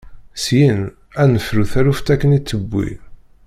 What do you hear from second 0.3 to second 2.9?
Syin, ad nefru taluft akken i d-tewwi.